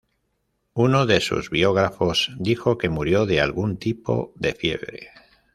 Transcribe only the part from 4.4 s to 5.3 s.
fiebre.